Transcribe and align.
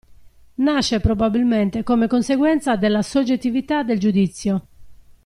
Nasce 0.57 0.99
probabilmente 0.99 1.83
come 1.83 2.07
conseguenza 2.07 2.75
della 2.75 3.03
soggettività 3.03 3.83
del 3.83 3.99
giudizio. 3.99 4.65